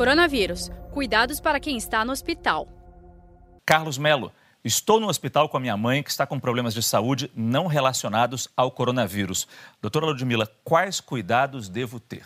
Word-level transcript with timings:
Coronavírus. 0.00 0.70
Cuidados 0.94 1.40
para 1.40 1.60
quem 1.60 1.76
está 1.76 2.06
no 2.06 2.12
hospital. 2.12 2.66
Carlos 3.66 3.98
Melo. 3.98 4.32
Estou 4.64 4.98
no 4.98 5.06
hospital 5.06 5.46
com 5.46 5.58
a 5.58 5.60
minha 5.60 5.76
mãe 5.76 6.02
que 6.02 6.08
está 6.08 6.26
com 6.26 6.40
problemas 6.40 6.72
de 6.72 6.82
saúde 6.82 7.30
não 7.36 7.66
relacionados 7.66 8.48
ao 8.56 8.70
coronavírus. 8.70 9.46
Doutora 9.78 10.06
Ludmila, 10.06 10.50
quais 10.64 11.00
cuidados 11.00 11.68
devo 11.68 12.00
ter? 12.00 12.24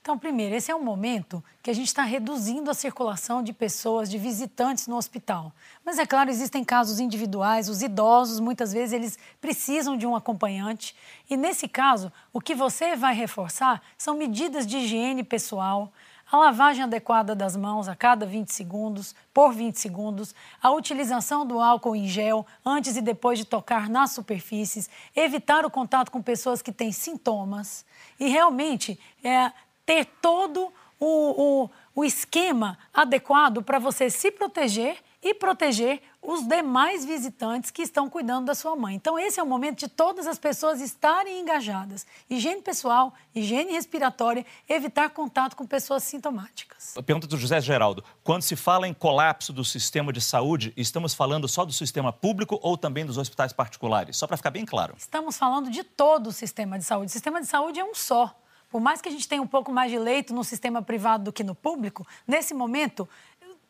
Então, 0.00 0.16
primeiro, 0.16 0.54
esse 0.54 0.70
é 0.70 0.76
um 0.76 0.82
momento 0.84 1.42
que 1.60 1.70
a 1.70 1.74
gente 1.74 1.88
está 1.88 2.04
reduzindo 2.04 2.70
a 2.70 2.74
circulação 2.74 3.42
de 3.42 3.52
pessoas, 3.52 4.08
de 4.08 4.16
visitantes 4.16 4.86
no 4.86 4.96
hospital. 4.96 5.52
Mas, 5.84 5.98
é 5.98 6.06
claro, 6.06 6.30
existem 6.30 6.62
casos 6.62 7.00
individuais, 7.00 7.68
os 7.68 7.82
idosos, 7.82 8.38
muitas 8.38 8.72
vezes, 8.72 8.92
eles 8.92 9.18
precisam 9.40 9.96
de 9.96 10.06
um 10.06 10.14
acompanhante. 10.14 10.94
E, 11.28 11.36
nesse 11.36 11.66
caso, 11.66 12.12
o 12.32 12.40
que 12.40 12.54
você 12.54 12.94
vai 12.94 13.12
reforçar 13.12 13.82
são 13.98 14.16
medidas 14.16 14.64
de 14.64 14.76
higiene 14.76 15.24
pessoal, 15.24 15.92
a 16.32 16.38
lavagem 16.38 16.84
adequada 16.84 17.34
das 17.34 17.54
mãos 17.54 17.88
a 17.88 17.94
cada 17.94 18.24
20 18.24 18.48
segundos, 18.48 19.14
por 19.34 19.52
20 19.52 19.78
segundos, 19.78 20.34
a 20.62 20.70
utilização 20.70 21.44
do 21.46 21.60
álcool 21.60 21.94
em 21.94 22.08
gel 22.08 22.46
antes 22.64 22.96
e 22.96 23.02
depois 23.02 23.38
de 23.38 23.44
tocar 23.44 23.90
nas 23.90 24.12
superfícies, 24.12 24.88
evitar 25.14 25.66
o 25.66 25.70
contato 25.70 26.10
com 26.10 26.22
pessoas 26.22 26.62
que 26.62 26.72
têm 26.72 26.90
sintomas 26.90 27.84
e 28.18 28.30
realmente 28.30 28.98
é, 29.22 29.52
ter 29.84 30.06
todo 30.22 30.72
o, 30.98 31.64
o, 31.64 31.70
o 31.94 32.02
esquema 32.02 32.78
adequado 32.94 33.62
para 33.62 33.78
você 33.78 34.08
se 34.08 34.30
proteger 34.30 34.96
e 35.22 35.34
proteger 35.34 36.00
os 36.22 36.46
demais 36.46 37.04
visitantes 37.04 37.72
que 37.72 37.82
estão 37.82 38.08
cuidando 38.08 38.46
da 38.46 38.54
sua 38.54 38.76
mãe. 38.76 38.94
Então, 38.94 39.18
esse 39.18 39.40
é 39.40 39.42
o 39.42 39.46
momento 39.46 39.80
de 39.80 39.88
todas 39.88 40.26
as 40.28 40.38
pessoas 40.38 40.80
estarem 40.80 41.40
engajadas. 41.40 42.06
Higiene 42.30 42.62
pessoal, 42.62 43.12
higiene 43.34 43.72
respiratória, 43.72 44.46
evitar 44.68 45.10
contato 45.10 45.56
com 45.56 45.66
pessoas 45.66 46.04
sintomáticas. 46.04 46.96
A 46.96 47.02
pergunta 47.02 47.26
do 47.26 47.36
José 47.36 47.60
Geraldo: 47.60 48.04
quando 48.22 48.42
se 48.42 48.54
fala 48.54 48.86
em 48.86 48.94
colapso 48.94 49.52
do 49.52 49.64
sistema 49.64 50.12
de 50.12 50.20
saúde, 50.20 50.72
estamos 50.76 51.12
falando 51.12 51.48
só 51.48 51.64
do 51.64 51.72
sistema 51.72 52.12
público 52.12 52.58
ou 52.62 52.76
também 52.76 53.04
dos 53.04 53.18
hospitais 53.18 53.52
particulares? 53.52 54.16
Só 54.16 54.28
para 54.28 54.36
ficar 54.36 54.50
bem 54.50 54.64
claro. 54.64 54.94
Estamos 54.96 55.36
falando 55.36 55.70
de 55.70 55.82
todo 55.82 56.28
o 56.28 56.32
sistema 56.32 56.78
de 56.78 56.84
saúde. 56.84 57.06
O 57.06 57.12
sistema 57.12 57.40
de 57.40 57.48
saúde 57.48 57.80
é 57.80 57.84
um 57.84 57.94
só. 57.94 58.38
Por 58.72 58.80
mais 58.80 59.02
que 59.02 59.08
a 59.10 59.12
gente 59.12 59.28
tenha 59.28 59.42
um 59.42 59.46
pouco 59.46 59.70
mais 59.70 59.90
de 59.90 59.98
leito 59.98 60.32
no 60.32 60.42
sistema 60.42 60.80
privado 60.80 61.24
do 61.24 61.32
que 61.32 61.44
no 61.44 61.54
público, 61.54 62.06
nesse 62.26 62.54
momento, 62.54 63.06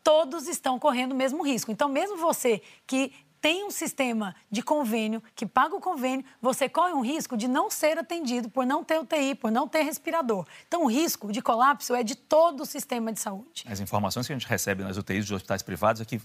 todos 0.03 0.47
estão 0.47 0.77
correndo 0.77 1.13
o 1.13 1.15
mesmo 1.15 1.43
risco. 1.43 1.71
Então, 1.71 1.87
mesmo 1.87 2.17
você 2.17 2.61
que 2.85 3.13
tem 3.43 3.65
um 3.65 3.71
sistema 3.71 4.33
de 4.49 4.61
convênio, 4.61 5.21
que 5.35 5.45
paga 5.45 5.75
o 5.75 5.81
convênio, 5.81 6.25
você 6.41 6.69
corre 6.69 6.93
um 6.93 7.01
risco 7.01 7.35
de 7.35 7.45
não 7.45 7.69
ser 7.69 7.97
atendido 7.97 8.49
por 8.49 8.65
não 8.65 8.85
ter 8.85 8.97
UTI, 8.97 9.35
por 9.35 9.51
não 9.51 9.67
ter 9.67 9.81
respirador. 9.81 10.47
Então, 10.65 10.85
o 10.85 10.87
risco 10.87 11.29
de 11.29 11.41
colapso 11.41 11.93
é 11.93 12.03
de 12.03 12.15
todo 12.15 12.63
o 12.63 12.65
sistema 12.65 13.11
de 13.11 13.19
saúde. 13.19 13.65
As 13.67 13.81
informações 13.81 14.25
que 14.25 14.31
a 14.31 14.37
gente 14.37 14.47
recebe 14.47 14.81
nas 14.81 14.95
UTIs 14.95 15.25
de 15.25 15.33
hospitais 15.33 15.61
privados 15.61 16.01
é 16.01 16.05
que 16.05 16.21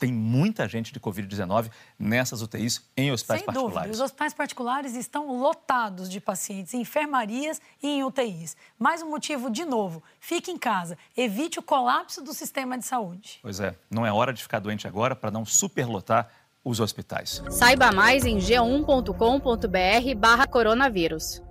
tem 0.00 0.10
muita 0.10 0.66
gente 0.66 0.92
de 0.92 0.98
Covid-19 0.98 1.70
nessas 1.98 2.40
UTIs 2.40 2.82
em 2.96 3.12
hospitais 3.12 3.40
Sem 3.40 3.46
particulares. 3.46 3.74
Dúvida. 3.74 3.94
Os 3.94 4.00
hospitais 4.00 4.32
particulares 4.32 4.96
estão 4.96 5.38
lotados 5.38 6.08
de 6.08 6.18
pacientes 6.18 6.72
em 6.72 6.80
enfermarias 6.80 7.60
e 7.82 7.86
em 7.86 8.02
UTIs. 8.02 8.56
Mais 8.78 9.02
um 9.02 9.10
motivo, 9.10 9.50
de 9.50 9.64
novo, 9.66 10.02
fique 10.18 10.50
em 10.50 10.56
casa, 10.56 10.96
evite 11.14 11.58
o 11.58 11.62
colapso 11.62 12.24
do 12.24 12.32
sistema 12.32 12.78
de 12.78 12.86
saúde. 12.86 13.38
Pois 13.42 13.60
é, 13.60 13.76
não 13.90 14.06
é 14.06 14.12
hora 14.12 14.32
de 14.32 14.42
ficar 14.42 14.58
doente 14.58 14.88
agora 14.88 15.14
para 15.14 15.30
não 15.30 15.44
superlotar 15.44 16.30
os 16.64 16.80
hospitais. 16.80 17.42
Saiba 17.50 17.92
mais 17.92 18.24
em 18.24 18.38
g1.com.br 18.38 20.14
barra 20.16 20.46
coronavírus. 20.46 21.42